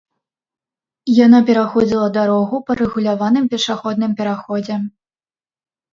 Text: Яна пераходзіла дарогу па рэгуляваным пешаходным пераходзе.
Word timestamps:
Яна 1.25 1.41
пераходзіла 1.49 2.07
дарогу 2.17 2.55
па 2.69 2.79
рэгуляваным 2.81 3.45
пешаходным 3.55 4.11
пераходзе. 4.23 4.75